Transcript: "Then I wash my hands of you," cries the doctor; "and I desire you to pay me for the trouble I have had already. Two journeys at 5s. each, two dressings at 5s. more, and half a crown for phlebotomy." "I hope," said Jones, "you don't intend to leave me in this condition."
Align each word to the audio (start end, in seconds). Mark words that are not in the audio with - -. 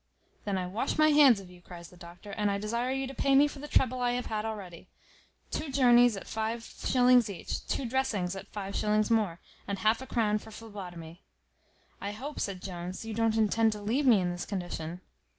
"Then 0.45 0.57
I 0.57 0.65
wash 0.65 0.97
my 0.97 1.09
hands 1.09 1.39
of 1.39 1.51
you," 1.51 1.61
cries 1.61 1.89
the 1.91 1.95
doctor; 1.95 2.31
"and 2.31 2.49
I 2.49 2.57
desire 2.57 2.91
you 2.91 3.05
to 3.05 3.13
pay 3.13 3.35
me 3.35 3.47
for 3.47 3.59
the 3.59 3.67
trouble 3.67 3.99
I 4.01 4.13
have 4.13 4.25
had 4.25 4.45
already. 4.45 4.89
Two 5.51 5.69
journeys 5.71 6.17
at 6.17 6.25
5s. 6.25 7.29
each, 7.29 7.67
two 7.67 7.85
dressings 7.85 8.35
at 8.35 8.51
5s. 8.51 9.11
more, 9.11 9.39
and 9.67 9.77
half 9.77 10.01
a 10.01 10.07
crown 10.07 10.39
for 10.39 10.49
phlebotomy." 10.49 11.21
"I 12.01 12.13
hope," 12.13 12.39
said 12.39 12.63
Jones, 12.63 13.05
"you 13.05 13.13
don't 13.13 13.37
intend 13.37 13.73
to 13.73 13.79
leave 13.83 14.07
me 14.07 14.19
in 14.21 14.31
this 14.31 14.47
condition." 14.47 15.01